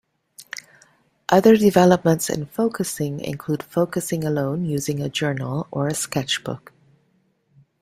Other 1.29 1.55
developments 1.55 2.31
in 2.31 2.47
Focusing 2.47 3.19
include 3.19 3.61
focusing 3.61 4.23
alone 4.23 4.65
using 4.65 4.99
a 4.99 5.09
journal 5.09 5.67
or 5.69 5.85
a 5.87 5.93
sketchbook. 5.93 6.73